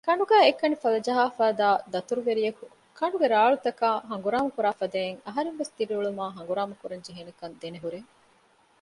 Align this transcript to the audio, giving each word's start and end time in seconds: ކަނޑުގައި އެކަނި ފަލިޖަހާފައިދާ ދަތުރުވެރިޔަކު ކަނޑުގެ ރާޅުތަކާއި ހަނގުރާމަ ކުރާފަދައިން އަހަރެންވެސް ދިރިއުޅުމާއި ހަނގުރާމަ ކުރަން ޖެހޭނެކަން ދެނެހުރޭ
ކަނޑުގައި 0.07 0.45
އެކަނި 0.47 0.75
ފަލިޖަހާފައިދާ 0.83 1.67
ދަތުރުވެރިޔަކު 1.93 2.65
ކަނޑުގެ 2.97 3.27
ރާޅުތަކާއި 3.33 4.03
ހަނގުރާމަ 4.09 4.49
ކުރާފަދައިން 4.55 5.19
އަހަރެންވެސް 5.25 5.73
ދިރިއުޅުމާއި 5.77 6.33
ހަނގުރާމަ 6.37 6.73
ކުރަން 6.81 7.03
ޖެހޭނެކަން 7.05 7.55
ދެނެހުރޭ 7.61 7.99